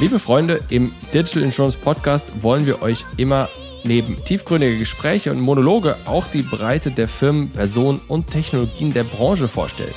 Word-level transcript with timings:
Liebe 0.00 0.18
Freunde, 0.18 0.60
im 0.70 0.90
Digital 1.12 1.42
Insurance 1.42 1.78
Podcast 1.78 2.42
wollen 2.42 2.66
wir 2.66 2.82
euch 2.82 3.04
immer 3.18 3.48
neben 3.84 4.16
tiefgründige 4.16 4.78
Gespräche 4.78 5.30
und 5.30 5.40
Monologe 5.40 5.96
auch 6.06 6.26
die 6.26 6.42
Breite 6.42 6.90
der 6.90 7.08
Firmen, 7.08 7.50
Personen 7.50 8.00
und 8.08 8.28
Technologien 8.28 8.92
der 8.92 9.04
Branche 9.04 9.48
vorstellen. 9.48 9.94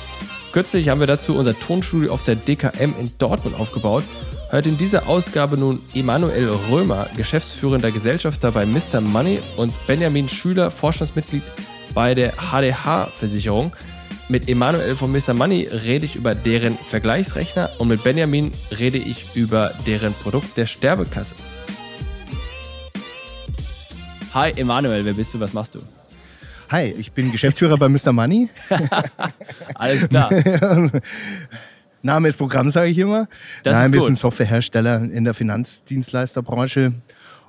Kürzlich 0.52 0.90
haben 0.90 1.00
wir 1.00 1.06
dazu 1.06 1.34
unser 1.34 1.58
Tonstudio 1.58 2.12
auf 2.12 2.22
der 2.22 2.36
DKM 2.36 2.94
in 3.00 3.10
Dortmund 3.18 3.58
aufgebaut. 3.58 4.04
Hört 4.50 4.66
in 4.66 4.78
dieser 4.78 5.08
Ausgabe 5.08 5.56
nun 5.56 5.80
Emanuel 5.94 6.50
Römer, 6.70 7.08
geschäftsführender 7.16 7.90
Gesellschafter 7.90 8.52
bei 8.52 8.64
Mr. 8.64 9.00
Money 9.00 9.40
und 9.56 9.72
Benjamin 9.86 10.28
Schüler, 10.28 10.70
Vorstandsmitglied 10.70 11.42
bei 11.94 12.14
der 12.14 12.34
HDH-Versicherung. 12.34 13.72
Mit 14.28 14.48
Emanuel 14.48 14.96
von 14.96 15.12
Mr. 15.12 15.34
Money 15.34 15.68
rede 15.70 16.04
ich 16.04 16.16
über 16.16 16.34
deren 16.34 16.76
Vergleichsrechner 16.76 17.70
und 17.78 17.86
mit 17.86 18.02
Benjamin 18.02 18.50
rede 18.76 18.98
ich 18.98 19.36
über 19.36 19.72
deren 19.86 20.12
Produkt 20.14 20.56
der 20.56 20.66
Sterbekasse. 20.66 21.36
Hi 24.34 24.50
Emanuel, 24.56 25.04
wer 25.04 25.12
bist 25.12 25.32
du, 25.32 25.38
was 25.38 25.52
machst 25.52 25.76
du? 25.76 25.78
Hi, 26.70 26.92
ich 26.98 27.12
bin 27.12 27.30
Geschäftsführer 27.30 27.76
bei 27.76 27.88
Mr. 27.88 28.12
Money. 28.12 28.48
Alles 29.76 30.08
klar. 30.08 30.28
Name 32.02 32.28
ist 32.28 32.36
Programm, 32.36 32.68
sage 32.70 32.90
ich 32.90 32.98
immer. 32.98 33.28
Das 33.62 33.74
Nein, 33.74 33.86
ist 33.86 33.92
wir 33.92 34.00
gut. 34.00 34.06
sind 34.06 34.18
Softwarehersteller 34.18 35.04
in 35.04 35.22
der 35.22 35.34
Finanzdienstleisterbranche 35.34 36.94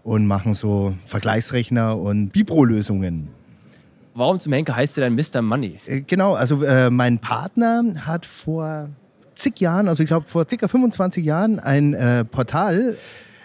und 0.04 0.28
machen 0.28 0.54
so 0.54 0.96
Vergleichsrechner 1.08 1.98
und 1.98 2.30
Bipro-Lösungen. 2.30 3.30
Warum 4.18 4.40
zum 4.40 4.52
Henker 4.52 4.76
heißt 4.76 4.98
du 4.98 5.02
dann 5.02 5.14
Mr. 5.16 5.42
Money? 5.44 5.80
Äh, 5.86 6.02
Genau, 6.02 6.34
also 6.34 6.64
äh, 6.64 6.90
mein 6.90 7.20
Partner 7.20 7.84
hat 8.08 8.26
vor 8.26 8.90
zig 9.36 9.60
Jahren, 9.60 9.88
also 9.88 10.02
ich 10.02 10.08
glaube 10.08 10.28
vor 10.28 10.46
circa 10.50 10.68
25 10.68 11.24
Jahren, 11.24 11.60
ein 11.60 11.94
äh, 11.94 12.26
Portal 12.26 12.98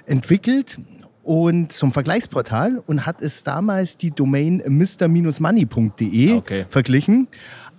entwickelt 0.07 0.79
und 1.23 1.73
zum 1.73 1.93
Vergleichsportal 1.93 2.83
und 2.87 3.05
hat 3.07 3.21
es 3.21 3.43
damals 3.43 3.97
die 3.99 4.11
Domain 4.11 4.63
mr-money.de 4.67 6.33
Okay. 6.33 6.65
verglichen. 6.71 7.29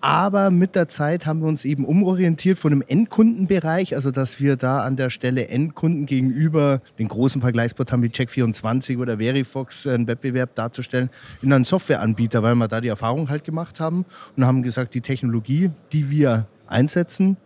Aber 0.04 0.52
mit 0.52 0.76
der 0.76 0.90
Zeit 0.90 1.26
haben 1.26 1.40
wir 1.40 1.48
uns 1.48 1.64
eben 1.64 1.86
umorientiert 1.86 2.60
von 2.60 2.74
einem 2.74 2.84
Endkundenbereich, 2.86 3.96
also 3.96 4.12
dass 4.12 4.38
wir 4.38 4.58
da 4.58 4.80
an 4.80 4.98
der 4.98 5.10
Stelle 5.10 5.48
Endkunden 5.48 6.06
gegenüber 6.06 6.82
den 7.00 7.08
großen 7.08 7.40
Vergleichsportalen 7.40 8.04
wie 8.04 8.10
Check24 8.10 8.98
oder 8.98 9.20
Verifox 9.20 9.88
einen 9.88 10.06
Wettbewerb 10.06 10.56
darzustellen, 10.56 11.10
in 11.42 11.54
einen 11.54 11.64
Softwareanbieter, 11.64 12.44
weil 12.44 12.56
wir 12.56 12.68
da 12.68 12.82
die 12.82 12.90
Erfahrung 12.90 13.30
halt 13.30 13.46
gemacht 13.46 13.80
haben 13.80 14.04
und 14.36 14.46
haben 14.46 14.62
gesagt, 14.62 14.94
die 14.94 15.00
Technologie, 15.00 15.72
die 15.94 16.10
wir 16.10 16.48
einsetzen, 16.68 17.38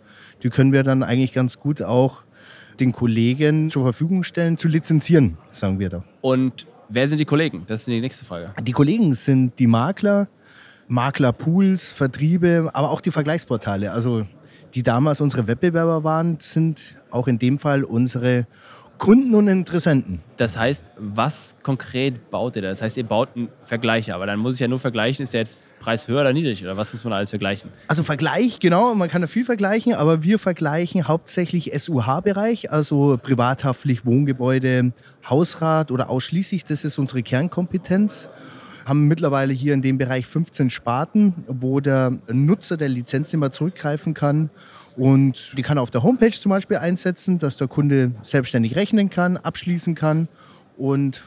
die 0.42 0.50
können 0.50 0.74
wir 0.74 0.82
dann 0.82 1.04
eigentlich 1.04 1.34
ganz 1.34 1.60
gut 1.60 1.84
auch 1.84 2.24
den 2.80 2.92
Kollegen 2.92 3.70
zur 3.70 3.84
Verfügung 3.84 4.24
stellen, 4.24 4.58
zu 4.58 4.68
lizenzieren, 4.68 5.38
sagen 5.52 5.78
wir 5.78 5.90
da. 5.90 6.04
Und 6.22 6.66
wer 6.90 7.08
sind 7.08 7.20
die 7.20 7.26
Kollegen? 7.26 7.66
Das 7.68 7.82
ist 7.82 7.88
die 7.88 8.02
nächste 8.02 8.26
Frage. 8.26 8.52
Die 8.64 8.72
Kollegen 8.72 9.14
sind 9.14 9.60
die 9.60 9.68
Makler, 9.68 10.28
Maklerpools, 10.88 11.92
Vertriebe, 11.92 12.70
aber 12.74 12.92
auch 12.92 13.02
die 13.02 13.12
Vergleichsportale. 13.12 13.92
Also 13.92 14.26
die 14.74 14.84
damals 14.84 15.22
unsere 15.22 15.48
Wettbewerber 15.48 16.04
waren, 16.04 16.40
sind 16.40 16.96
auch 17.12 17.28
in 17.28 17.40
dem 17.40 17.60
Fall 17.60 17.84
unsere 17.84 18.48
Kunden 18.98 19.36
und 19.36 19.48
Interessenten. 19.48 20.22
Das 20.38 20.58
heißt, 20.58 20.92
was 20.98 21.56
konkret 21.62 22.32
baut 22.32 22.56
ihr 22.56 22.64
da? 22.64 22.70
Das 22.70 22.82
heißt, 22.82 22.98
ihr 22.98 23.04
baut 23.04 23.30
einen 23.36 23.50
Vergleicher, 23.64 24.16
aber 24.16 24.26
dann 24.26 24.40
muss 24.40 24.56
ich 24.56 24.60
ja 24.60 24.68
nur 24.68 24.80
vergleichen, 24.80 25.24
ist 25.24 25.34
der 25.34 25.42
jetzt 25.42 25.78
Preis 25.80 26.08
höher 26.08 26.22
oder 26.22 26.34
niedrig 26.34 26.64
oder 26.64 26.78
was 26.78 26.94
muss 26.94 27.04
man 27.04 27.14
alles 27.14 27.30
vergleichen? 27.30 27.70
Also 27.88 28.04
Vergleich, 28.04 28.60
genau, 28.60 28.96
man 28.96 29.10
kann 29.10 29.22
da 29.22 29.28
viel 29.28 29.46
vergleichen, 29.46 29.94
aber 29.94 30.24
wir 30.24 30.40
vergleichen 30.40 31.08
hauptsächlich 31.08 31.72
SUH-Bereich, 31.78 32.72
also 32.72 33.20
privathaftlich 33.22 34.06
Wohngebäude, 34.06 34.94
Hausrat 35.30 35.92
oder 35.92 36.10
ausschließlich, 36.10 36.64
das 36.66 36.84
ist 36.84 36.98
unsere 36.98 37.22
Kernkompetenz. 37.22 38.30
Haben 38.87 39.08
mittlerweile 39.08 39.52
hier 39.53 39.73
in 39.73 39.81
dem 39.81 39.98
Bereich 39.98 40.25
15 40.25 40.70
Sparten, 40.70 41.33
wo 41.48 41.80
der 41.81 42.17
Nutzer 42.31 42.77
der 42.77 42.87
Lizenz 42.89 43.33
immer 43.33 43.52
zurückgreifen 43.52 44.14
kann. 44.14 44.49
Und 44.95 45.53
die 45.58 45.61
kann 45.61 45.77
er 45.77 45.81
auf 45.83 45.92
der 45.92 46.03
Homepage 46.03 46.31
zum 46.31 46.49
Beispiel 46.49 46.77
einsetzen, 46.77 47.37
dass 47.37 47.58
der 47.58 47.67
Kunde 47.67 48.11
selbstständig 48.21 48.75
rechnen 48.75 49.09
kann, 49.09 49.37
abschließen 49.37 49.93
kann 49.93 50.27
und 50.77 51.23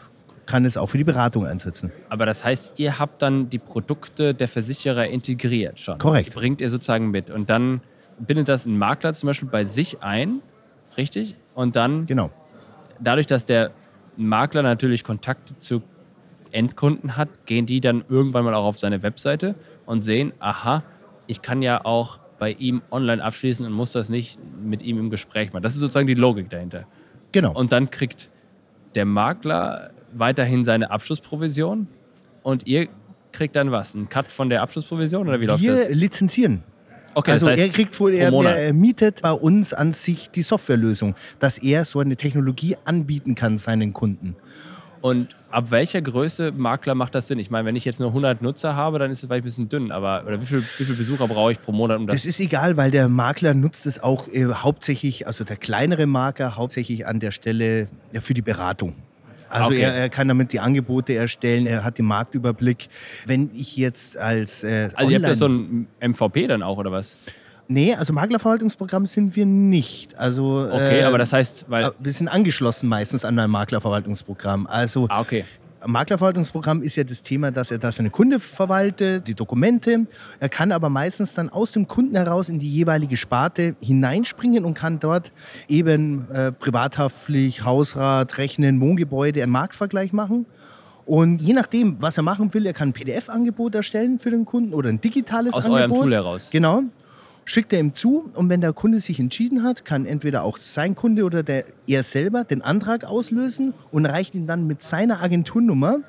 kann 0.47 0.65
es 0.65 0.77
auch 0.77 0.89
für 0.89 0.99
die 0.99 1.05
Beratung 1.05 1.47
einsetzen. 1.47 1.93
Aber 2.09 2.27
das 2.27 2.45
heißt, 2.45 2.73
ihr 2.77 2.99
habt 2.99 3.23
dann 3.23 3.51
die 3.51 3.59
Produkte 3.59 4.35
der 4.35 4.49
Versicherer 4.49 5.07
integriert 5.07 5.79
schon. 5.79 5.99
Korrekt. 5.99 6.27
Die 6.27 6.31
bringt 6.37 6.61
ihr 6.61 6.71
sozusagen 6.71 7.11
mit. 7.11 7.31
Und 7.31 7.51
dann 7.51 7.83
bindet 8.19 8.49
das 8.49 8.67
ein 8.67 8.77
Makler 8.77 9.13
zum 9.13 9.29
Beispiel 9.29 9.49
bei 9.49 9.65
sich 9.65 10.03
ein, 10.03 10.41
richtig? 10.97 11.37
Und 11.55 11.77
dann, 11.77 12.07
Genau. 12.07 12.31
dadurch, 12.99 13.27
dass 13.29 13.45
der 13.45 13.71
Makler 14.17 14.63
natürlich 14.63 15.05
Kontakte 15.05 15.57
zu 15.59 15.83
Endkunden 16.53 17.17
hat, 17.17 17.47
gehen 17.47 17.67
die 17.67 17.81
dann 17.81 18.05
irgendwann 18.09 18.45
mal 18.45 18.55
auch 18.55 18.65
auf 18.65 18.79
seine 18.79 19.03
Webseite 19.03 19.55
und 19.87 20.01
sehen, 20.01 20.33
aha, 20.39 20.83
ich 21.27 21.43
kann 21.43 21.63
ja 21.63 21.85
auch 21.85 22.19
bei 22.39 22.53
ihm 22.53 22.83
online 22.91 23.23
abschließen 23.23 23.65
und 23.67 23.73
muss 23.73 23.93
das 23.93 24.09
nicht 24.09 24.39
mit 24.63 24.83
ihm 24.83 24.99
im 24.99 25.11
Gespräch 25.11 25.53
machen. 25.53 25.63
Das 25.63 25.75
ist 25.75 25.81
sozusagen 25.81 26.07
die 26.07 26.15
Logik 26.15 26.49
dahinter. 26.51 26.87
Genau. 27.33 27.53
Und 27.53 27.73
dann 27.73 27.91
kriegt 27.91 28.31
der 28.95 29.05
Makler 29.05 29.91
weiterhin 30.13 30.65
seine 30.65 30.91
Abschlussprovision 30.91 31.87
und 32.43 32.67
ihr 32.67 32.89
kriegt 33.33 33.57
dann 33.57 33.71
was? 33.71 33.95
Einen 33.95 34.09
Cut 34.09 34.31
von 34.33 34.49
der 34.49 34.63
Abschlussprovision 34.63 35.29
oder 35.29 35.41
wie 35.41 35.47
läuft 35.47 35.63
wir 35.63 35.75
das? 35.75 35.89
lizenzieren. 35.91 36.65
Okay, 37.15 37.33
also 37.33 37.47
das 37.47 37.59
heißt, 37.59 37.69
er 37.69 37.75
kriegt 37.75 37.99
wohl, 37.99 38.15
er, 38.15 38.33
er 38.33 38.73
mietet 38.73 39.23
bei 39.23 39.33
uns 39.33 39.75
an 39.75 39.93
sich 39.93 40.31
die 40.31 40.43
Softwarelösung, 40.43 41.17
dass 41.41 41.59
er 41.59 41.85
so 41.85 41.99
eine 41.99 42.17
Technologie 42.17 42.77
anbieten 42.85 43.35
kann 43.35 43.59
seinen 43.59 43.93
Kunden. 43.93 44.37
Und 45.01 45.35
ab 45.51 45.71
welcher 45.71 46.03
Größe 46.03 46.53
Makler 46.53 46.95
macht 46.95 47.15
das 47.15 47.29
Sinn? 47.29 47.39
Ich 47.39 47.51
meine, 47.51 47.67
wenn 47.67 47.77
ich 47.77 47.85
jetzt 47.85 48.01
nur 48.01 48.11
100 48.11 48.43
Nutzer 48.43 48.77
habe, 48.77 48.99
dann 48.99 49.11
ist 49.11 49.23
es 49.23 49.27
vielleicht 49.29 49.43
ein 49.43 49.45
bisschen 49.45 49.69
dünn. 49.69 49.93
Aber 49.93 50.25
oder 50.27 50.41
wie 50.41 50.47
viel, 50.47 50.59
wie 50.61 50.85
viel 50.85 50.95
Besucher 50.95 51.27
brauche 51.27 51.53
ich 51.53 51.63
pro 51.63 51.73
Monat, 51.73 51.99
um 51.99 52.07
das? 52.07 52.17
Das 52.17 52.25
ist 52.27 52.41
egal, 52.41 52.77
weil 52.77 52.91
der 52.91 53.09
Makler 53.09 53.55
nutzt 53.55 53.87
es 53.87 54.03
auch 54.03 54.29
äh, 54.29 54.47
hauptsächlich, 54.53 55.27
also 55.27 55.45
der 55.45 55.57
kleinere 55.57 56.07
Makler 56.07 56.57
hauptsächlich 56.57 57.07
an 57.07 57.19
der 57.21 57.31
Stelle 57.31 57.87
ja, 58.13 58.21
für 58.21 58.35
die 58.35 58.43
Beratung. 58.43 58.95
Also 59.49 59.73
Okay. 59.73 59.81
er, 59.81 59.95
er 59.95 60.09
kann 60.11 60.29
damit 60.29 60.53
die 60.53 60.61
Angebote 60.61 61.15
erstellen, 61.15 61.67
er 61.67 61.83
hat 61.83 61.99
den 61.99 62.05
Marktüberblick. 62.05 62.89
Wenn 63.27 63.51
ich 63.55 63.77
jetzt 63.77 64.17
als 64.17 64.63
äh, 64.63 64.91
also 64.95 65.11
ihr 65.11 65.17
habt 65.17 65.27
ja 65.27 65.35
so 65.35 65.49
ein 65.49 65.89
MVP 66.01 66.47
dann 66.47 66.63
auch 66.63 66.79
oder 66.79 66.93
was? 66.93 67.19
Nee, 67.73 67.95
also 67.95 68.13
Maklerverwaltungsprogramm 68.13 69.07
sind 69.07 69.37
wir 69.37 69.47
nicht. 69.47 70.19
Also 70.19 70.69
Okay, 70.73 71.03
äh, 71.03 71.05
aber 71.05 71.19
das 71.19 71.33
heißt, 71.33 71.67
weil 71.69 71.93
wir 72.01 72.13
sind 72.13 72.27
angeschlossen 72.27 72.89
meistens 72.89 73.25
an 73.25 73.39
ein 73.39 73.49
Maklerverwaltungsprogramm. 73.49 74.67
Also 74.67 75.07
ah 75.09 75.21
okay, 75.21 75.45
Am 75.79 75.93
Maklerverwaltungsprogramm 75.93 76.83
ist 76.83 76.97
ja 76.97 77.05
das 77.05 77.23
Thema, 77.23 77.53
dass 77.53 77.71
er 77.71 77.79
da 77.79 77.93
seine 77.93 78.11
Kunde 78.11 78.41
verwaltet, 78.41 79.29
die 79.29 79.35
Dokumente. 79.35 80.07
Er 80.41 80.49
kann 80.49 80.73
aber 80.73 80.89
meistens 80.89 81.35
dann 81.35 81.49
aus 81.49 81.71
dem 81.71 81.87
Kunden 81.87 82.17
heraus 82.17 82.49
in 82.49 82.59
die 82.59 82.69
jeweilige 82.69 83.17
Sparte 83.17 83.77
hineinspringen 83.81 84.65
und 84.65 84.75
kann 84.75 84.99
dort 84.99 85.31
eben 85.69 86.29
äh, 86.33 86.51
privathaftlich, 86.51 87.65
Hausrat, 87.65 88.37
Rechnen, 88.37 88.81
Wohngebäude, 88.81 89.45
einen 89.45 89.53
Marktvergleich 89.53 90.13
machen. 90.13 90.45
Und 91.07 91.41
je 91.41 91.55
nachdem, 91.55 92.03
was 92.03 92.17
er 92.17 92.25
machen 92.25 92.53
will, 92.53 92.67
er 92.67 92.73
kann 92.73 92.89
ein 92.89 92.93
PDF-Angebot 92.93 93.77
erstellen 93.77 94.19
für 94.19 94.31
den 94.31 94.45
Kunden 94.45 94.75
oder 94.75 94.89
ein 94.89 95.01
digitales 95.01 95.55
aus 95.55 95.67
Angebot. 95.67 95.81
eurem 95.81 96.03
Tool 96.03 96.13
heraus. 96.13 96.49
Genau. 96.51 96.83
Schickt 97.45 97.73
er 97.73 97.81
ihm 97.81 97.95
zu 97.95 98.31
und 98.35 98.49
wenn 98.49 98.61
der 98.61 98.73
Kunde 98.73 99.01
sich 99.01 99.19
entschieden 99.19 99.65
hat, 99.65 99.85
kann 99.85 100.07
entweder 100.07 100.45
auch 100.45 100.59
sein 100.59 100.95
Kunde 100.95 101.25
oder 101.25 101.43
der, 101.43 101.65
er 101.87 102.03
selber 102.03 102.45
den 102.45 102.63
Antrag 102.63 103.05
auslösen 103.05 103.75
und 103.91 104.07
reicht 104.07 104.35
ihn 104.35 104.47
dann 104.47 104.67
mit 104.67 104.83
seiner 104.83 105.23
Agenturnummer 105.23 106.01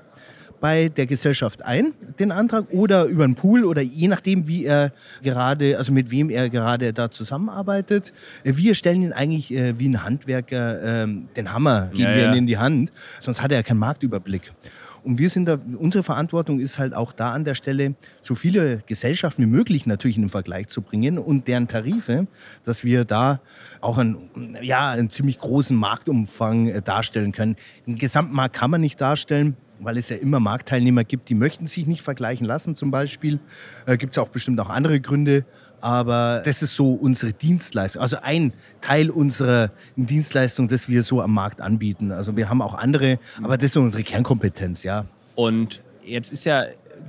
bei 0.62 0.90
der 0.90 1.08
Gesellschaft 1.08 1.66
ein, 1.66 1.94
den 2.20 2.32
Antrag, 2.32 2.66
oder 2.72 3.06
über 3.06 3.24
einen 3.24 3.36
Pool 3.36 3.66
oder 3.66 3.82
je 3.82 4.08
nachdem, 4.08 4.48
wie 4.48 4.64
er 4.64 4.94
gerade, 5.24 5.78
also 5.78 5.92
mit 5.92 6.12
wem 6.12 6.30
er 6.30 6.50
gerade 6.50 6.94
da 6.94 7.10
zusammenarbeitet. 7.10 8.14
Wir 8.44 8.76
stellen 8.76 9.02
ihn 9.02 9.12
eigentlich 9.12 9.54
äh, 9.54 9.78
wie 9.80 9.90
ein 9.90 10.04
Handwerker 10.04 11.04
ähm, 11.04 11.28
den 11.36 11.52
Hammer, 11.52 11.88
geben 11.88 12.04
Ja, 12.04 12.16
wir 12.16 12.22
ja. 12.22 12.32
ihm 12.32 12.38
in 12.38 12.48
die 12.48 12.60
Hand, 12.60 12.92
sonst 13.20 13.42
hat 13.42 13.52
er 13.52 13.58
ja 13.58 13.64
keinen 13.64 13.80
Marktüberblick. 13.80 14.54
Und 15.04 15.18
wir 15.18 15.30
sind 15.30 15.46
da, 15.46 15.58
unsere 15.80 16.04
Verantwortung 16.04 16.60
ist 16.60 16.78
halt 16.78 16.94
auch 16.94 17.12
da 17.12 17.32
an 17.32 17.44
der 17.44 17.56
Stelle, 17.56 17.96
so 18.22 18.36
viele 18.36 18.80
Gesellschaften 18.86 19.42
wie 19.42 19.48
möglich 19.48 19.88
natürlich 19.88 20.18
in 20.18 20.24
den 20.24 20.30
Vergleich 20.30 20.68
zu 20.68 20.82
bringen 20.82 21.18
und 21.18 21.48
deren 21.48 21.68
Tarife, 21.68 22.28
dass 22.64 22.84
wir 22.84 23.04
da 23.04 23.42
auch 23.80 23.98
einen, 23.98 24.58
ja, 24.62 24.92
einen 24.92 25.10
ziemlich 25.10 25.40
großen 25.40 25.76
Marktumfang 25.76 26.68
äh, 26.68 26.82
darstellen 26.82 27.32
können. 27.32 27.56
Den 27.88 27.98
Gesamtmarkt 27.98 28.56
kann 28.56 28.70
man 28.70 28.82
nicht 28.82 29.02
darstellen, 29.02 29.58
weil 29.80 29.98
es 29.98 30.10
ja 30.10 30.18
immer 30.18 30.40
Marktteilnehmer 30.40 31.04
gibt, 31.04 31.30
die 31.30 31.36
möchten 31.36 31.66
sich 31.66 31.88
nicht 31.88 32.02
vergleichen 32.02 32.46
lassen 32.46 32.76
zum 32.76 32.92
Beispiel. 32.92 33.40
Äh, 33.88 33.98
gibt 33.98 34.14
es 34.14 34.18
auch 34.20 34.30
bestimmt 34.30 34.60
auch 34.60 34.70
andere 34.70 35.00
Gründe. 35.00 35.46
Aber 35.82 36.42
das 36.46 36.62
ist 36.62 36.76
so 36.76 36.94
unsere 36.94 37.34
Dienstleistung, 37.34 38.02
also 38.02 38.18
ein 38.22 38.54
Teil 38.82 39.10
unserer 39.10 39.72
Dienstleistung, 39.96 40.68
das 40.68 40.88
wir 40.88 41.04
so 41.04 41.22
am 41.22 41.34
Markt 41.34 41.60
anbieten. 41.60 42.12
Also 42.12 42.38
wir 42.38 42.50
haben 42.50 42.62
auch 42.62 42.76
andere, 42.76 43.20
aber 43.42 43.58
das 43.58 43.66
ist 43.66 43.74
so 43.74 43.82
unsere 43.82 44.04
Kernkompetenz, 44.04 44.84
ja. 44.84 45.06
Und 45.36 45.82
jetzt 46.06 46.32
ist 46.32 46.46
ja 46.46 46.66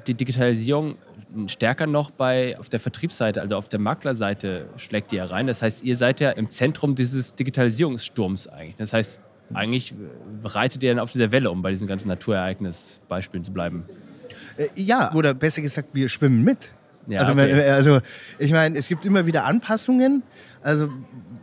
die 0.06 0.14
Digitalisierung 0.14 0.96
stärker 1.46 1.86
noch 1.86 2.10
bei 2.10 2.58
auf 2.58 2.68
der 2.68 2.80
Vertriebsseite, 2.80 3.40
also 3.40 3.56
auf 3.56 3.68
der 3.68 3.78
Maklerseite 3.78 4.66
schlägt 4.76 5.12
ihr 5.12 5.24
rein. 5.24 5.46
Das 5.46 5.62
heißt, 5.62 5.82
ihr 5.82 5.96
seid 5.96 6.20
ja 6.20 6.30
im 6.30 6.50
Zentrum 6.50 6.94
dieses 6.94 7.34
Digitalisierungssturms 7.34 8.48
eigentlich. 8.48 8.76
Das 8.76 8.92
heißt, 8.92 9.20
eigentlich 9.54 9.94
reitet 10.44 10.82
ihr 10.82 10.90
dann 10.90 10.98
auf 10.98 11.10
dieser 11.10 11.30
Welle, 11.30 11.50
um 11.50 11.62
bei 11.62 11.70
diesen 11.70 11.86
ganzen 11.86 12.08
Naturereignisbeispielen 12.08 13.44
zu 13.44 13.52
bleiben. 13.52 13.84
Äh, 14.56 14.68
ja, 14.76 15.12
oder 15.14 15.34
besser 15.34 15.62
gesagt, 15.62 15.90
wir 15.94 16.08
schwimmen 16.08 16.42
mit. 16.44 16.70
Ja, 17.06 17.20
also, 17.20 17.32
okay. 17.32 17.70
also, 17.70 18.00
ich 18.38 18.52
meine, 18.52 18.78
es 18.78 18.88
gibt 18.88 19.04
immer 19.04 19.26
wieder 19.26 19.44
Anpassungen. 19.44 20.22
Also 20.62 20.88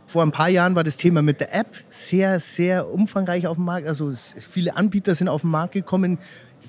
vor 0.06 0.22
ein 0.22 0.32
paar 0.32 0.48
Jahren 0.48 0.74
war 0.74 0.84
das 0.84 0.96
Thema 0.96 1.22
mit 1.22 1.40
der 1.40 1.54
App 1.54 1.68
sehr, 1.88 2.40
sehr 2.40 2.90
umfangreich 2.90 3.46
auf 3.46 3.56
dem 3.56 3.64
Markt. 3.64 3.86
Also 3.86 4.12
viele 4.38 4.76
Anbieter 4.76 5.14
sind 5.14 5.28
auf 5.28 5.42
den 5.42 5.50
Markt 5.50 5.72
gekommen. 5.72 6.18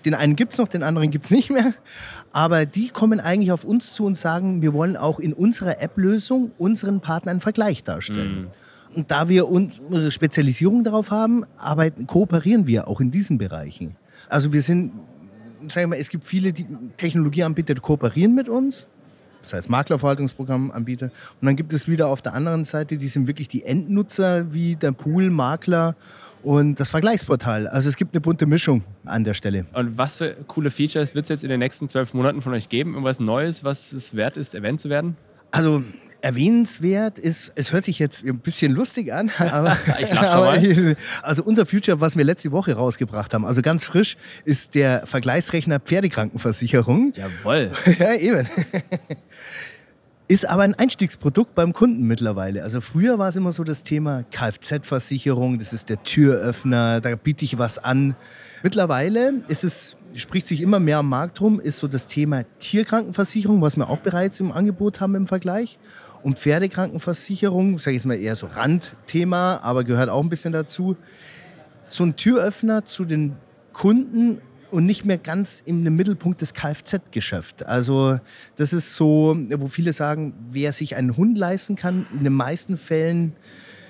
Den 0.06 0.14
einen 0.14 0.36
gibt 0.36 0.54
es 0.54 0.58
noch, 0.58 0.68
den 0.68 0.84
anderen 0.84 1.12
gibt 1.12 1.26
es 1.26 1.32
nicht 1.32 1.50
mehr. 1.50 1.74
Aber 2.32 2.66
die 2.66 2.90
kommen 2.90 3.20
eigentlich 3.20 3.52
auf 3.52 3.64
uns 3.64 3.94
zu 3.94 4.06
und 4.06 4.18
sagen, 4.18 4.62
wir 4.62 4.74
wollen 4.74 4.98
auch 4.98 5.20
in 5.20 5.34
unserer 5.34 5.82
App-Lösung 5.82 6.52
unseren 6.58 7.02
Partnern 7.02 7.34
einen 7.34 7.42
Vergleich 7.42 7.84
darstellen. 7.84 8.42
Mhm. 8.42 8.48
Und 8.96 9.12
da 9.12 9.30
wir 9.30 9.48
unsere 9.48 10.12
Spezialisierung 10.12 10.84
darauf 10.84 11.12
haben, 11.12 11.46
arbeiten, 11.58 12.08
kooperieren 12.08 12.68
wir 12.68 12.88
auch 12.88 13.00
in 13.00 13.10
diesen 13.10 13.38
Bereichen. 13.38 13.96
Also 14.28 14.54
wir 14.54 14.62
sind 14.62 14.92
sagen 15.68 15.84
wir 15.84 15.88
mal, 15.88 16.00
es 16.00 16.10
gibt 16.10 16.24
viele 16.24 16.54
die 16.54 16.66
Technologieanbieter, 16.98 17.74
die 17.74 17.82
kooperieren 17.82 18.36
mit 18.36 18.50
uns. 18.50 18.88
Das 19.42 19.54
heißt 19.54 19.70
Maklerverwaltungsprogrammanbieter. 19.70 21.06
Und 21.06 21.46
dann 21.46 21.56
gibt 21.56 21.74
es 21.74 21.88
wieder 21.88 22.08
auf 22.08 22.22
der 22.22 22.34
anderen 22.34 22.64
Seite, 22.64 22.98
die 22.98 23.08
sind 23.08 23.28
wirklich 23.28 23.48
die 23.48 23.64
Endnutzer, 23.64 24.54
wie 24.54 24.76
der 24.76 24.92
Pool, 24.92 25.30
Makler 25.30 25.96
und 26.44 26.80
das 26.80 26.90
Vergleichsportal. 26.90 27.68
Also 27.68 27.90
es 27.90 27.96
gibt 27.96 28.14
eine 28.14 28.22
bunte 28.22 28.46
Mischung 28.46 28.84
an 29.06 29.24
der 29.24 29.34
Stelle. 29.34 29.66
Und 29.74 29.98
was 29.98 30.18
für 30.18 30.36
coole 30.48 30.72
Features 30.72 31.16
wird 31.16 31.26
es 31.26 31.30
jetzt 31.30 31.44
in 31.44 31.50
den 31.50 31.60
nächsten 31.60 31.90
zwölf 31.90 32.14
Monaten 32.14 32.42
von 32.42 32.54
euch 32.54 32.70
geben? 32.70 32.92
Irgendwas 32.92 33.20
Neues, 33.20 33.64
was 33.64 33.92
es 33.92 34.16
wert 34.16 34.38
ist, 34.38 34.56
erwähnt 34.56 34.82
zu 34.82 34.90
werden? 34.90 35.18
Also 35.52 35.84
Erwähnenswert 36.22 37.18
ist, 37.18 37.52
es 37.56 37.74
hört 37.74 37.86
sich 37.86 38.00
jetzt 38.00 38.26
ein 38.26 38.40
bisschen 38.40 38.72
lustig 38.72 39.14
an, 39.14 39.32
aber, 39.38 39.78
ich 40.00 40.12
aber 40.18 40.58
also 41.24 41.44
unser 41.44 41.66
Future, 41.66 42.00
was 42.00 42.16
wir 42.16 42.24
letzte 42.24 42.52
Woche 42.52 42.74
rausgebracht 42.74 43.34
haben, 43.34 43.46
also 43.46 43.62
ganz 43.62 43.86
frisch, 43.86 44.18
ist 44.46 44.76
der 44.76 45.08
Vergleichsrechner 45.08 45.80
Pferdekrankenversicherung. 45.80 47.14
Jawohl. 47.16 47.72
ja, 48.00 48.14
eben. 48.14 48.48
Ist 50.28 50.48
aber 50.48 50.64
ein 50.64 50.76
Einstiegsprodukt 50.76 51.56
beim 51.56 51.74
Kunden 51.74 52.08
mittlerweile. 52.08 52.64
Also 52.64 52.82
früher 52.82 53.20
war 53.20 53.30
es 53.30 53.36
immer 53.36 53.52
so 53.52 53.64
das 53.64 53.84
Thema 53.84 54.24
Kfz-Versicherung, 54.32 55.60
das 55.60 55.74
ist 55.74 55.90
der 55.90 56.02
Türöffner, 56.04 57.02
da 57.02 57.16
biete 57.16 57.44
ich 57.44 57.58
was 57.58 57.78
an. 57.78 58.16
Mittlerweile 58.64 59.44
ist 59.48 59.64
es 59.64 59.98
spricht 60.16 60.48
sich 60.48 60.62
immer 60.62 60.80
mehr 60.80 60.98
am 60.98 61.10
Markt 61.10 61.42
rum, 61.42 61.60
ist 61.60 61.80
so 61.80 61.88
das 61.88 62.08
Thema 62.08 62.44
Tierkrankenversicherung, 62.60 63.62
was 63.62 63.78
wir 63.78 63.90
auch 63.90 64.00
bereits 64.00 64.40
im 64.40 64.52
Angebot 64.52 65.00
haben 65.00 65.16
im 65.16 65.28
Vergleich. 65.28 65.80
Und 66.24 66.40
Pferdekrankenversicherung, 66.40 67.80
sage 67.80 67.92
ich 67.92 68.04
jetzt 68.04 68.08
mal 68.08 68.16
eher 68.16 68.36
so 68.36 68.48
Randthema, 68.48 69.60
aber 69.64 69.84
gehört 69.84 70.10
auch 70.10 70.22
ein 70.22 70.30
bisschen 70.30 70.54
dazu. 70.54 70.96
So 71.88 72.04
ein 72.04 72.16
Türöffner 72.16 72.86
zu 72.86 73.06
den 73.06 73.36
Kunden 73.74 74.40
und 74.72 74.86
nicht 74.86 75.06
mehr 75.06 75.18
ganz 75.18 75.62
im 75.66 75.84
Mittelpunkt 75.84 76.42
des 76.42 76.54
Kfz-Geschäfts. 76.54 77.64
Also 77.64 78.20
das 78.56 78.72
ist 78.74 78.96
so, 78.96 79.38
wo 79.58 79.68
viele 79.68 79.94
sagen, 79.94 80.34
wer 80.50 80.72
sich 80.72 80.96
einen 80.96 81.18
Hund 81.18 81.38
leisten 81.38 81.76
kann, 81.76 82.06
in 82.14 82.24
den 82.24 82.34
meisten 82.34 82.78
Fällen 82.78 83.34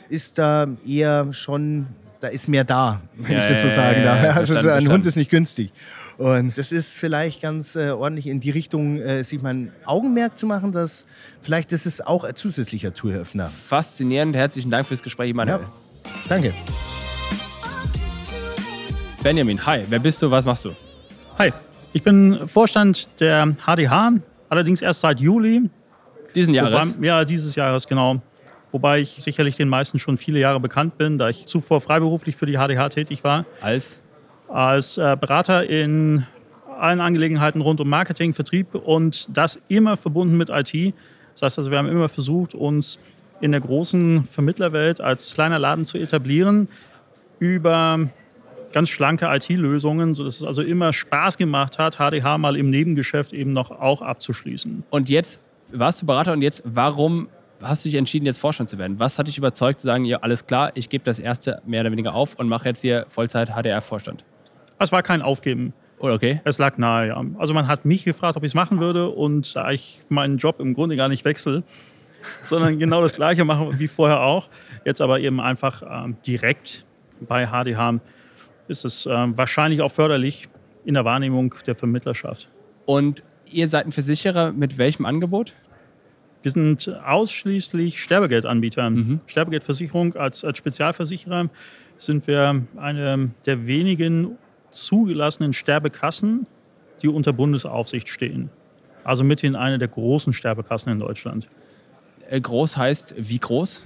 ist 0.10 0.38
da 0.38 0.68
eher 0.86 1.32
schon, 1.34 1.88
da 2.22 2.28
ist 2.28 2.48
mehr 2.48 2.64
da, 2.64 3.02
wenn 3.16 3.36
ja, 3.36 3.44
ich 3.44 3.50
das 3.50 3.62
so 3.64 3.70
sagen 3.70 4.04
darf. 4.04 4.24
Ja, 4.24 4.32
also 4.32 4.54
ein 4.56 4.88
Hund 4.88 5.06
ist 5.08 5.16
nicht 5.16 5.32
günstig. 5.32 5.74
Und 6.18 6.56
das 6.56 6.72
ist 6.72 7.00
vielleicht 7.00 7.42
ganz 7.42 7.76
äh, 7.76 7.90
ordentlich 7.90 8.28
in 8.28 8.40
die 8.40 8.52
Richtung, 8.52 9.00
äh, 9.00 9.24
sich 9.24 9.42
mal 9.42 9.56
ein 9.56 9.72
Augenmerk 9.86 10.38
zu 10.38 10.46
machen, 10.46 10.72
dass 10.72 11.08
vielleicht 11.42 11.72
das 11.72 11.88
ist 11.88 12.06
auch 12.06 12.24
ein 12.24 12.36
zusätzlicher 12.36 12.94
Touröffner. 12.94 13.50
Faszinierend. 13.66 14.36
Herzlichen 14.36 14.70
Dank 14.70 14.86
fürs 14.86 15.02
Gespräch, 15.02 15.34
Manuel. 15.34 15.62
Ja, 15.62 16.12
danke. 16.30 16.54
Benjamin, 19.24 19.66
hi. 19.66 19.84
Wer 19.90 20.00
bist 20.00 20.22
du? 20.22 20.30
Was 20.30 20.46
machst 20.46 20.66
du? 20.66 20.74
Hi. 21.40 21.52
Ich 21.94 22.04
bin 22.04 22.48
Vorstand 22.48 23.10
der 23.20 23.56
HDH, 23.66 24.14
allerdings 24.48 24.82
erst 24.82 25.02
seit 25.02 25.20
Juli. 25.20 25.70
Diesen 26.36 26.54
Jahres? 26.54 26.96
Wobei, 26.96 27.08
ja, 27.08 27.26
dieses 27.26 27.56
Jahres, 27.56 27.88
genau. 27.88 28.22
Wobei 28.72 29.00
ich 29.00 29.10
sicherlich 29.24 29.58
den 29.58 29.70
meisten 29.70 30.00
schon 30.00 30.18
viele 30.18 30.40
Jahre 30.40 30.60
bekannt 30.60 30.98
bin, 30.98 31.18
da 31.18 31.30
ich 31.30 31.46
zuvor 31.46 31.82
freiberuflich 31.82 32.36
für 32.36 32.46
die 32.46 32.58
HDH 32.58 32.90
tätig 32.90 33.24
war. 33.24 33.46
Als? 33.62 34.02
als 34.52 34.98
äh, 34.98 35.18
Berater 35.20 35.68
in 35.68 36.26
allen 36.78 37.00
Angelegenheiten 37.00 37.62
rund 37.62 37.80
um 37.80 37.90
Marketing, 37.90 38.34
Vertrieb 38.34 38.76
und 38.76 39.28
das 39.36 39.60
immer 39.68 39.98
verbunden 39.98 40.38
mit 40.38 40.50
IT. 40.50 40.94
Das 41.34 41.44
heißt 41.44 41.58
also, 41.60 41.72
wir 41.72 41.78
haben 41.78 41.88
immer 41.88 42.10
versucht, 42.10 42.54
uns 42.54 43.00
in 43.40 43.52
der 43.52 43.62
großen 43.62 44.26
Vermittlerwelt 44.26 45.02
als 45.02 45.34
kleiner 45.34 45.60
Laden 45.60 45.86
zu 45.86 45.98
etablieren 45.98 46.68
über 47.40 48.10
ganz 48.74 48.90
schlanke 48.90 49.28
IT-Lösungen, 49.28 50.16
sodass 50.16 50.38
es 50.38 50.44
also 50.44 50.62
immer 50.62 50.94
Spaß 50.94 51.38
gemacht 51.38 51.78
hat, 51.80 51.98
HDH 51.98 52.38
mal 52.38 52.56
im 52.56 52.70
Nebengeschäft 52.70 53.34
eben 53.34 53.54
noch 53.54 53.72
auch 53.72 54.02
abzuschließen. 54.02 54.84
Und 54.90 55.10
jetzt 55.10 55.42
warst 55.72 56.02
du 56.02 56.06
Berater 56.06 56.34
und 56.34 56.42
jetzt, 56.42 56.64
warum 56.66 57.28
hast 57.62 57.86
du 57.86 57.90
dich 57.90 57.98
entschieden, 57.98 58.26
jetzt 58.26 58.40
Vorstand 58.40 58.70
zu 58.70 58.78
werden? 58.78 59.00
Was 59.00 59.20
hat 59.20 59.28
dich 59.28 59.38
überzeugt, 59.38 59.80
zu 59.80 59.88
sagen, 59.88 60.06
ja, 60.06 60.20
alles 60.20 60.46
klar, 60.46 60.72
ich 60.76 60.90
gebe 60.90 61.04
das 61.04 61.20
erste 61.20 61.62
mehr 61.66 61.82
oder 61.82 61.92
weniger 61.92 62.14
auf 62.14 62.36
und 62.36 62.48
mache 62.48 62.70
jetzt 62.70 62.82
hier 62.82 63.06
Vollzeit 63.08 63.50
HDR-Vorstand? 63.50 64.24
Es 64.80 64.92
war 64.92 65.04
kein 65.04 65.22
Aufgeben. 65.22 65.74
Oh, 66.00 66.10
okay. 66.10 66.42
Es 66.44 66.58
lag 66.58 66.78
nahe, 66.78 67.10
ja. 67.10 67.24
Also 67.38 67.54
man 67.54 67.68
hat 67.68 67.86
mich 67.86 68.04
gefragt, 68.04 68.36
ob 68.36 68.44
ich 68.44 68.52
es 68.52 68.56
machen 68.56 68.80
würde 68.80 69.10
und 69.10 69.56
da 69.56 69.70
ich 69.70 70.04
meinen 70.10 70.38
Job 70.38 70.60
im 70.60 70.74
Grunde 70.74 70.96
gar 70.96 71.10
nicht 71.10 71.26
wechsle, 71.26 71.64
sondern 72.50 72.80
genau 72.80 73.02
das 73.02 73.14
Gleiche 73.14 73.46
mache 73.46 73.80
wie 73.80 73.88
vorher 73.88 74.22
auch, 74.22 74.50
jetzt 74.84 75.02
aber 75.02 75.20
eben 75.20 75.40
einfach 75.40 75.84
ähm, 75.88 76.18
direkt 76.26 76.86
bei 77.20 77.48
HDH, 77.48 78.00
ist 78.68 78.86
es 78.86 79.06
ähm, 79.06 79.38
wahrscheinlich 79.38 79.82
auch 79.82 79.92
förderlich 79.92 80.50
in 80.86 80.96
der 80.96 81.06
Wahrnehmung 81.06 81.54
der 81.68 81.76
Vermittlerschaft. 81.76 82.50
Und 82.86 83.24
ihr 83.46 83.68
seid 83.68 83.86
ein 83.86 83.92
Versicherer 83.92 84.52
mit 84.52 84.78
welchem 84.78 85.06
Angebot? 85.06 85.54
Wir 86.42 86.52
sind 86.52 86.90
ausschließlich 87.06 88.02
Sterbegeldanbieter. 88.02 88.90
Mhm. 88.90 89.20
Sterbegeldversicherung 89.28 90.16
als, 90.16 90.44
als 90.44 90.58
Spezialversicherer 90.58 91.50
sind 91.98 92.26
wir 92.28 92.64
eine 92.78 93.32
der 93.46 93.68
wenigen 93.68 94.38
zugelassenen 94.72 95.54
Sterbekassen, 95.54 96.48
die 97.02 97.08
unter 97.08 97.34
Bundesaufsicht 97.34 98.10
stehen. 98.10 98.50
Also 99.04 99.24
mithin 99.24 99.56
eine 99.56 99.78
der 99.78 99.88
großen 99.88 100.34
Sterbekassen 100.34 100.92
in 100.92 101.00
Deutschland. 101.00 101.48
Äh, 102.30 102.42
groß 102.42 102.78
heißt 102.78 103.16
wie 103.18 103.40
groß? 103.40 103.84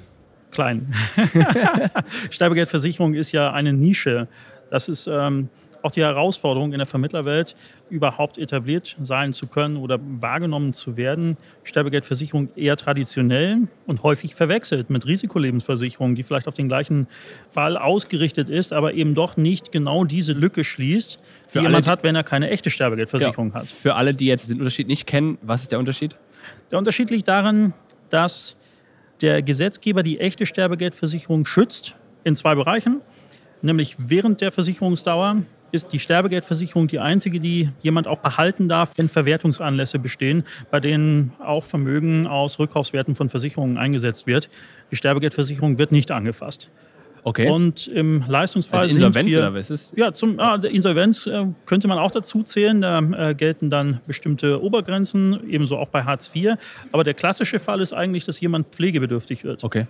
Klein. 0.51 0.93
Sterbegeldversicherung 2.29 3.13
ist 3.13 3.31
ja 3.31 3.51
eine 3.51 3.73
Nische. 3.73 4.27
Das 4.69 4.87
ist 4.87 5.07
ähm, 5.07 5.49
auch 5.85 5.91
die 5.91 6.01
Herausforderung 6.01 6.73
in 6.73 6.79
der 6.79 6.87
Vermittlerwelt, 6.87 7.55
überhaupt 7.91 8.39
etabliert 8.39 8.97
sein 9.03 9.33
zu 9.33 9.45
können 9.45 9.77
oder 9.77 9.99
wahrgenommen 10.01 10.73
zu 10.73 10.97
werden. 10.97 11.37
Sterbegeldversicherung 11.63 12.49
eher 12.55 12.75
traditionell 12.75 13.67
und 13.85 14.01
häufig 14.01 14.33
verwechselt 14.33 14.89
mit 14.89 15.05
Risikolebensversicherung, 15.05 16.15
die 16.15 16.23
vielleicht 16.23 16.47
auf 16.47 16.55
den 16.55 16.67
gleichen 16.67 17.07
Fall 17.49 17.77
ausgerichtet 17.77 18.49
ist, 18.49 18.73
aber 18.73 18.95
eben 18.95 19.13
doch 19.13 19.37
nicht 19.37 19.71
genau 19.71 20.05
diese 20.05 20.33
Lücke 20.33 20.63
schließt, 20.63 21.19
die 21.53 21.59
alle, 21.59 21.67
jemand 21.67 21.87
hat, 21.87 22.01
wenn 22.01 22.15
er 22.15 22.23
keine 22.23 22.49
echte 22.49 22.71
Sterbegeldversicherung 22.71 23.49
ja, 23.49 23.59
hat. 23.61 23.67
Für 23.67 23.93
alle, 23.93 24.15
die 24.15 24.25
jetzt 24.25 24.49
den 24.49 24.57
Unterschied 24.57 24.87
nicht 24.87 25.05
kennen, 25.05 25.37
was 25.43 25.61
ist 25.61 25.71
der 25.71 25.77
Unterschied? 25.77 26.17
Der 26.71 26.79
Unterschied 26.79 27.11
liegt 27.11 27.27
darin, 27.27 27.73
dass 28.09 28.57
der 29.21 29.43
Gesetzgeber 29.43 30.01
die 30.01 30.19
echte 30.19 30.47
Sterbegeldversicherung 30.47 31.45
schützt 31.45 31.95
in 32.23 32.35
zwei 32.35 32.55
Bereichen, 32.55 33.01
nämlich 33.61 33.95
während 33.99 34.41
der 34.41 34.51
Versicherungsdauer 34.51 35.43
ist 35.71 35.91
die 35.91 35.99
Sterbegeldversicherung 35.99 36.87
die 36.87 36.99
einzige, 36.99 37.39
die 37.39 37.69
jemand 37.81 38.07
auch 38.07 38.19
behalten 38.19 38.69
darf, 38.69 38.91
wenn 38.95 39.09
Verwertungsanlässe 39.09 39.99
bestehen, 39.99 40.43
bei 40.71 40.79
denen 40.79 41.33
auch 41.39 41.63
Vermögen 41.63 42.27
aus 42.27 42.59
Rückkaufswerten 42.59 43.15
von 43.15 43.29
Versicherungen 43.29 43.77
eingesetzt 43.77 44.27
wird. 44.27 44.49
Die 44.91 44.95
Sterbegeldversicherung 44.95 45.77
wird 45.77 45.91
nicht 45.91 46.11
angefasst. 46.11 46.69
Okay. 47.23 47.49
Und 47.49 47.87
im 47.87 48.23
Leistungsfall. 48.27 48.81
Also 48.81 48.93
Insolvenz 48.93 49.31
wir, 49.31 49.39
oder 49.39 49.55
was 49.55 49.71
ist? 49.71 49.97
Ja, 49.97 50.13
zum 50.13 50.39
ah, 50.39 50.57
Insolvenz 50.57 51.25
äh, 51.25 51.47
könnte 51.65 51.87
man 51.87 51.97
auch 51.97 52.11
dazu 52.11 52.43
zählen. 52.43 52.81
Da 52.81 52.99
äh, 52.99 53.33
gelten 53.33 53.71
dann 53.71 53.99
bestimmte 54.05 54.61
Obergrenzen, 54.61 55.39
ebenso 55.49 55.77
auch 55.77 55.87
bei 55.87 56.03
Hartz 56.03 56.29
IV. 56.35 56.53
Aber 56.91 57.03
der 57.03 57.15
klassische 57.15 57.57
Fall 57.57 57.81
ist 57.81 57.93
eigentlich, 57.93 58.25
dass 58.25 58.39
jemand 58.41 58.67
pflegebedürftig 58.67 59.43
wird. 59.43 59.63
Okay. 59.63 59.87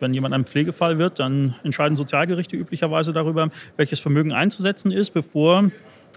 Wenn 0.00 0.14
jemand 0.14 0.34
ein 0.34 0.44
Pflegefall 0.44 0.98
wird, 0.98 1.18
dann 1.18 1.56
entscheiden 1.64 1.96
Sozialgerichte 1.96 2.56
üblicherweise 2.56 3.12
darüber, 3.12 3.50
welches 3.76 4.00
Vermögen 4.00 4.32
einzusetzen 4.32 4.92
ist, 4.92 5.10
bevor 5.10 5.70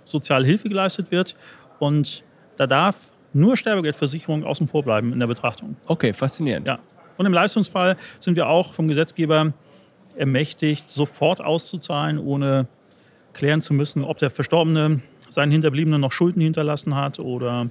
Sozialhilfe 0.04 0.70
geleistet 0.70 1.12
wird. 1.12 1.36
Und 1.80 2.24
da 2.58 2.68
darf 2.68 2.96
nur 3.34 3.58
Sterbegeldversicherung 3.58 4.44
außen 4.44 4.68
vor 4.68 4.84
bleiben 4.84 5.14
in 5.14 5.20
der 5.20 5.28
Betrachtung. 5.28 5.78
Okay, 5.88 6.14
faszinierend. 6.14 6.68
Ja. 6.68 6.80
Und 7.18 7.26
im 7.26 7.34
Leistungsfall 7.34 7.98
sind 8.20 8.36
wir 8.36 8.48
auch 8.48 8.74
vom 8.74 8.88
Gesetzgeber 8.88 9.54
ermächtigt, 10.16 10.90
sofort 10.90 11.42
auszuzahlen, 11.42 12.20
ohne 12.20 12.68
klären 13.34 13.62
zu 13.62 13.74
müssen, 13.74 14.04
ob 14.04 14.18
der 14.18 14.30
Verstorbene 14.30 15.02
seinen 15.30 15.52
Hinterbliebenen 15.52 16.02
noch 16.02 16.12
Schulden 16.12 16.42
hinterlassen 16.42 16.96
hat 16.96 17.20
oder 17.20 17.70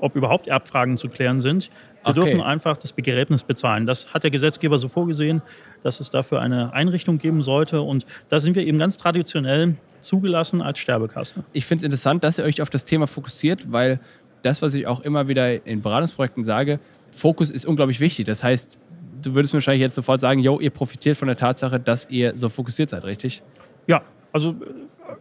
ob 0.00 0.16
überhaupt 0.16 0.48
Erbfragen 0.48 0.96
zu 0.96 1.08
klären 1.08 1.40
sind. 1.40 1.70
Wir 2.02 2.10
Okay. 2.10 2.20
dürfen 2.20 2.40
einfach 2.40 2.76
das 2.76 2.92
Begräbnis 2.92 3.42
bezahlen. 3.42 3.86
Das 3.86 4.12
hat 4.14 4.24
der 4.24 4.30
Gesetzgeber 4.30 4.78
so 4.78 4.88
vorgesehen, 4.88 5.42
dass 5.82 6.00
es 6.00 6.10
dafür 6.10 6.40
eine 6.40 6.72
Einrichtung 6.72 7.18
geben 7.18 7.42
sollte. 7.42 7.82
Und 7.82 8.06
da 8.28 8.40
sind 8.40 8.54
wir 8.56 8.66
eben 8.66 8.78
ganz 8.78 8.96
traditionell 8.96 9.74
zugelassen 10.00 10.62
als 10.62 10.78
Sterbekasse. 10.78 11.44
Ich 11.52 11.66
finde 11.66 11.80
es 11.80 11.84
interessant, 11.84 12.24
dass 12.24 12.38
ihr 12.38 12.44
euch 12.44 12.62
auf 12.62 12.70
das 12.70 12.84
Thema 12.84 13.06
fokussiert, 13.06 13.70
weil 13.70 14.00
das, 14.42 14.62
was 14.62 14.72
ich 14.72 14.86
auch 14.86 15.00
immer 15.00 15.28
wieder 15.28 15.66
in 15.66 15.82
Beratungsprojekten 15.82 16.42
sage, 16.44 16.80
Fokus 17.12 17.50
ist 17.50 17.66
unglaublich 17.66 18.00
wichtig. 18.00 18.24
Das 18.24 18.42
heißt, 18.42 18.78
du 19.20 19.34
würdest 19.34 19.52
mir 19.52 19.58
wahrscheinlich 19.58 19.82
jetzt 19.82 19.94
sofort 19.94 20.22
sagen, 20.22 20.40
yo, 20.40 20.58
ihr 20.58 20.70
profitiert 20.70 21.18
von 21.18 21.28
der 21.28 21.36
Tatsache, 21.36 21.78
dass 21.78 22.08
ihr 22.08 22.34
so 22.34 22.48
fokussiert 22.48 22.88
seid, 22.88 23.04
richtig? 23.04 23.42
Ja, 23.86 24.00
also 24.32 24.54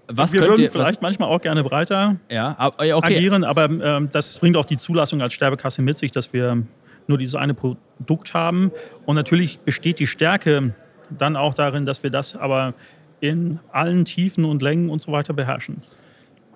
Was 0.07 0.33
wir 0.33 0.41
würden 0.41 0.61
ihr, 0.61 0.71
vielleicht 0.71 1.01
manchmal 1.01 1.29
auch 1.29 1.41
gerne 1.41 1.63
breiter 1.63 2.17
was, 2.27 2.35
ja, 2.35 2.55
okay. 2.95 3.15
agieren, 3.17 3.43
aber 3.43 3.65
ähm, 3.65 4.09
das 4.11 4.39
bringt 4.39 4.55
auch 4.57 4.65
die 4.65 4.77
Zulassung 4.77 5.21
als 5.21 5.33
Sterbekasse 5.33 5.81
mit 5.81 5.97
sich, 5.97 6.11
dass 6.11 6.31
wir 6.33 6.63
nur 7.07 7.17
dieses 7.17 7.35
eine 7.35 7.53
Produkt 7.55 8.33
haben. 8.33 8.71
Und 9.05 9.15
natürlich 9.15 9.59
besteht 9.59 9.99
die 9.99 10.07
Stärke 10.07 10.73
dann 11.17 11.35
auch 11.35 11.53
darin, 11.55 11.85
dass 11.85 12.03
wir 12.03 12.11
das 12.11 12.35
aber 12.35 12.73
in 13.19 13.59
allen 13.71 14.05
Tiefen 14.05 14.45
und 14.45 14.61
Längen 14.61 14.89
und 14.89 15.01
so 15.01 15.11
weiter 15.11 15.33
beherrschen. 15.33 15.81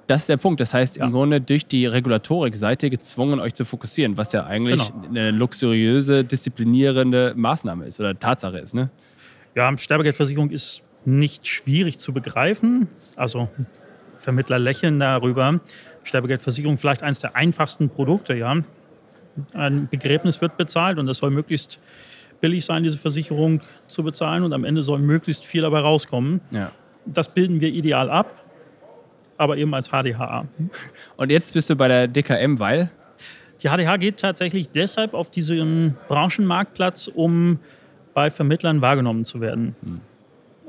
Das 0.07 0.21
ist 0.21 0.29
der 0.29 0.37
Punkt. 0.37 0.59
Das 0.61 0.73
heißt, 0.73 0.97
Ja. 0.97 1.05
im 1.05 1.11
Grunde 1.11 1.41
durch 1.41 1.65
die 1.65 1.85
Regulatorik 1.85 2.55
seid 2.55 2.83
ihr 2.83 2.89
gezwungen, 2.89 3.39
euch 3.39 3.53
zu 3.53 3.65
fokussieren, 3.65 4.15
was 4.17 4.31
ja 4.33 4.45
eigentlich 4.45 4.91
Genau. 4.91 5.07
eine 5.07 5.31
luxuriöse, 5.31 6.23
disziplinierende 6.23 7.33
Maßnahme 7.35 7.85
ist 7.85 7.99
oder 7.99 8.17
Tatsache 8.17 8.59
ist. 8.59 8.75
Ne? 8.75 8.89
Ja, 9.55 9.75
Sterbegeldversicherung 9.77 10.49
ist 10.51 10.83
nicht 11.05 11.47
schwierig 11.47 11.99
zu 11.99 12.13
begreifen. 12.13 12.87
Also 13.15 13.49
Vermittler 14.17 14.59
lächeln 14.59 14.99
darüber. 14.99 15.59
Sterbegeldversicherung 16.03 16.77
vielleicht 16.77 17.03
eines 17.03 17.19
der 17.19 17.35
einfachsten 17.35 17.89
Produkte, 17.89 18.33
ja. 18.33 18.57
Ein 19.53 19.87
Begräbnis 19.89 20.41
wird 20.41 20.57
bezahlt 20.57 20.99
und 20.99 21.07
das 21.07 21.17
soll 21.17 21.31
möglichst 21.31 21.79
billig 22.39 22.65
sein, 22.65 22.83
diese 22.83 22.97
Versicherung 22.97 23.61
zu 23.87 24.03
bezahlen 24.03 24.43
und 24.43 24.53
am 24.53 24.63
Ende 24.63 24.83
soll 24.83 24.99
möglichst 24.99 25.45
viel 25.45 25.61
dabei 25.61 25.79
rauskommen. 25.79 26.41
Ja. 26.51 26.71
Das 27.05 27.29
bilden 27.29 27.61
wir 27.61 27.69
ideal 27.69 28.09
ab, 28.09 28.43
aber 29.37 29.57
eben 29.57 29.73
als 29.73 29.89
HDHA. 29.89 30.45
Und 31.17 31.31
jetzt 31.31 31.53
bist 31.53 31.69
du 31.69 31.75
bei 31.75 31.87
der 31.87 32.07
DKM, 32.07 32.59
weil 32.59 32.91
Die 33.63 33.69
HDH 33.69 33.97
geht 33.97 34.17
tatsächlich 34.19 34.69
deshalb 34.69 35.13
auf 35.13 35.31
diesen 35.31 35.95
Branchenmarktplatz, 36.09 37.07
um 37.07 37.59
bei 38.13 38.29
Vermittlern 38.29 38.81
wahrgenommen 38.81 39.23
zu 39.23 39.39
werden. 39.39 39.75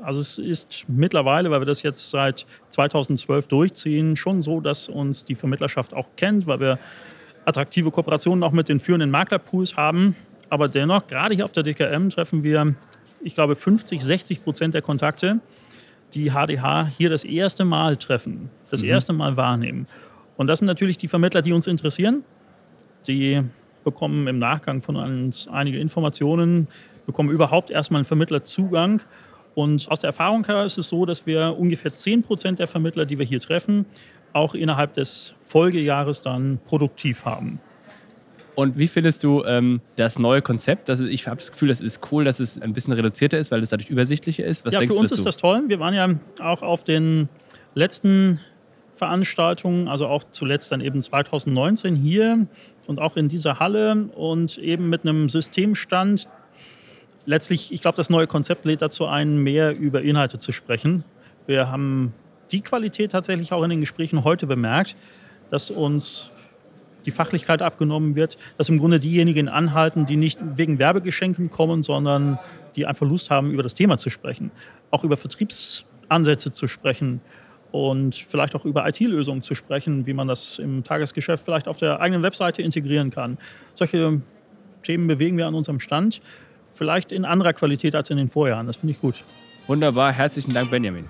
Also 0.05 0.21
es 0.21 0.37
ist 0.37 0.85
mittlerweile, 0.87 1.49
weil 1.51 1.61
wir 1.61 1.65
das 1.65 1.81
jetzt 1.81 2.09
seit 2.11 2.45
2012 2.69 3.47
durchziehen, 3.47 4.15
schon 4.15 4.41
so, 4.41 4.61
dass 4.61 4.87
uns 4.87 5.25
die 5.25 5.35
Vermittlerschaft 5.35 5.93
auch 5.93 6.09
kennt, 6.15 6.45
weil 6.45 6.59
wir 6.59 6.79
attraktive 7.45 7.91
Kooperationen 7.91 8.43
auch 8.43 8.51
mit 8.51 8.69
den 8.69 8.79
führenden 8.79 9.09
Maklerpools 9.09 9.77
haben. 9.77 10.15
Aber 10.49 10.67
dennoch, 10.67 11.07
gerade 11.07 11.35
hier 11.35 11.45
auf 11.45 11.51
der 11.51 11.63
DKM 11.63 12.09
treffen 12.09 12.43
wir, 12.43 12.75
ich 13.21 13.33
glaube, 13.33 13.55
50, 13.55 14.01
60 14.01 14.43
Prozent 14.43 14.73
der 14.75 14.81
Kontakte, 14.81 15.39
die 16.13 16.31
HDH 16.31 16.87
hier 16.87 17.09
das 17.09 17.23
erste 17.23 17.65
Mal 17.65 17.97
treffen, 17.97 18.49
das 18.69 18.83
erste 18.83 19.11
Mal 19.11 19.37
wahrnehmen. 19.37 19.87
Und 20.37 20.47
das 20.47 20.59
sind 20.59 20.67
natürlich 20.67 20.97
die 20.97 21.07
Vermittler, 21.07 21.41
die 21.41 21.53
uns 21.53 21.65
interessieren. 21.65 22.23
Die 23.07 23.41
bekommen 23.83 24.27
im 24.27 24.39
Nachgang 24.39 24.81
von 24.81 24.95
uns 24.95 25.47
einige 25.47 25.79
Informationen, 25.79 26.67
bekommen 27.05 27.29
überhaupt 27.29 27.69
erstmal 27.69 27.99
einen 27.99 28.05
Vermittlerzugang. 28.05 29.01
Und 29.55 29.89
aus 29.89 30.01
der 30.01 30.09
Erfahrung 30.09 30.45
her 30.45 30.65
ist 30.65 30.77
es 30.77 30.89
so, 30.89 31.05
dass 31.05 31.25
wir 31.25 31.57
ungefähr 31.57 31.93
10 31.93 32.23
Prozent 32.23 32.59
der 32.59 32.67
Vermittler, 32.67 33.05
die 33.05 33.17
wir 33.17 33.25
hier 33.25 33.39
treffen, 33.39 33.85
auch 34.33 34.53
innerhalb 34.53 34.93
des 34.93 35.33
Folgejahres 35.41 36.21
dann 36.21 36.59
produktiv 36.65 37.25
haben. 37.25 37.59
Und 38.55 38.77
wie 38.77 38.87
findest 38.87 39.23
du 39.23 39.43
ähm, 39.43 39.81
das 39.95 40.17
neue 40.17 40.41
Konzept? 40.41 40.89
Also 40.89 41.05
ich 41.05 41.27
habe 41.27 41.37
das 41.37 41.51
Gefühl, 41.51 41.69
das 41.69 41.81
ist 41.81 41.99
cool, 42.11 42.23
dass 42.23 42.39
es 42.39 42.61
ein 42.61 42.73
bisschen 42.73 42.93
reduzierter 42.93 43.37
ist, 43.37 43.51
weil 43.51 43.61
es 43.61 43.69
dadurch 43.69 43.89
übersichtlicher 43.89 44.45
ist. 44.45 44.65
Was 44.65 44.73
ja, 44.73 44.79
denkst 44.79 44.95
für 44.95 45.01
uns 45.01 45.09
du 45.09 45.15
dazu? 45.15 45.21
ist 45.21 45.35
das 45.35 45.37
toll. 45.37 45.63
Wir 45.67 45.79
waren 45.79 45.93
ja 45.93 46.09
auch 46.41 46.61
auf 46.61 46.83
den 46.83 47.27
letzten 47.73 48.39
Veranstaltungen, 48.95 49.89
also 49.89 50.07
auch 50.07 50.23
zuletzt 50.31 50.71
dann 50.71 50.79
eben 50.79 51.01
2019 51.01 51.95
hier 51.95 52.47
und 52.87 52.99
auch 52.99 53.17
in 53.17 53.27
dieser 53.27 53.59
Halle 53.59 54.07
und 54.15 54.57
eben 54.57 54.89
mit 54.89 55.01
einem 55.01 55.27
Systemstand. 55.27 56.29
Letztlich, 57.25 57.73
ich 57.73 57.81
glaube, 57.81 57.97
das 57.97 58.09
neue 58.09 58.27
Konzept 58.27 58.65
lädt 58.65 58.81
dazu 58.81 59.05
ein, 59.05 59.37
mehr 59.37 59.75
über 59.77 60.01
Inhalte 60.01 60.37
zu 60.37 60.51
sprechen. 60.51 61.03
Wir 61.47 61.71
haben 61.71 62.13
die 62.51 62.61
Qualität 62.61 63.11
tatsächlich 63.11 63.51
auch 63.51 63.63
in 63.63 63.71
den 63.71 63.81
Gesprächen 63.81 64.23
heute 64.23 64.45
bemerkt, 64.45 64.95
dass 65.49 65.71
uns 65.71 66.31
die 67.05 67.11
Fachlichkeit 67.11 67.61
abgenommen 67.61 68.15
wird, 68.15 68.37
dass 68.57 68.69
im 68.69 68.79
Grunde 68.79 68.99
diejenigen 68.99 69.47
anhalten, 69.47 70.05
die 70.05 70.17
nicht 70.17 70.39
wegen 70.55 70.79
Werbegeschenken 70.79 71.49
kommen, 71.49 71.83
sondern 71.83 72.39
die 72.75 72.85
einfach 72.85 73.07
Lust 73.07 73.29
haben, 73.29 73.51
über 73.51 73.63
das 73.63 73.73
Thema 73.73 73.97
zu 73.97 74.09
sprechen, 74.09 74.51
auch 74.91 75.03
über 75.03 75.17
Vertriebsansätze 75.17 76.51
zu 76.51 76.67
sprechen 76.67 77.21
und 77.71 78.15
vielleicht 78.15 78.55
auch 78.55 78.65
über 78.65 78.87
IT-Lösungen 78.87 79.41
zu 79.41 79.55
sprechen, 79.55 80.05
wie 80.05 80.13
man 80.13 80.27
das 80.27 80.59
im 80.59 80.83
Tagesgeschäft 80.83 81.43
vielleicht 81.43 81.67
auf 81.67 81.77
der 81.77 81.99
eigenen 82.01 82.23
Webseite 82.23 82.61
integrieren 82.61 83.11
kann. 83.11 83.37
Solche 83.73 84.21
Themen 84.83 85.07
bewegen 85.07 85.37
wir 85.37 85.47
an 85.47 85.55
unserem 85.55 85.79
Stand, 85.79 86.21
vielleicht 86.75 87.11
in 87.11 87.25
anderer 87.25 87.53
Qualität 87.53 87.95
als 87.95 88.09
in 88.09 88.17
den 88.17 88.29
Vorjahren. 88.29 88.67
Das 88.67 88.77
finde 88.77 88.91
ich 88.91 89.01
gut. 89.01 89.15
Wunderbar, 89.67 90.11
herzlichen 90.11 90.53
Dank, 90.53 90.69
Benjamin. 90.69 91.09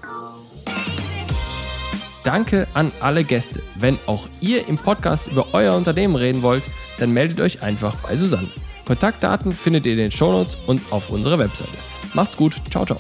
Danke 2.24 2.68
an 2.74 2.92
alle 3.02 3.24
Gäste. 3.24 3.62
Wenn 3.76 4.00
auch 4.08 4.28
ihr 4.42 4.68
im 4.68 4.78
Podcast 4.78 5.28
über 5.28 5.54
euer 5.54 5.76
Unternehmen 5.76 6.16
reden 6.16 6.42
wollt, 6.42 6.64
dann 6.98 7.12
meldet 7.12 7.40
euch 7.40 7.62
einfach 7.62 7.96
bei 7.98 8.16
Susanne. 8.16 8.48
Kontaktdaten 8.86 9.52
findet 9.52 9.86
ihr 9.86 9.94
in 9.94 9.98
den 9.98 10.12
Shownotes 10.12 10.58
und 10.68 10.82
auf 10.92 11.10
unserer 11.10 11.38
Webseite. 11.38 11.78
Macht's 12.14 12.38
gut, 12.38 12.56
ciao, 12.70 12.86
ciao. 12.86 12.98